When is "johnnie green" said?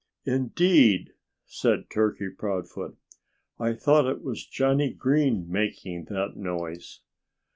4.47-5.47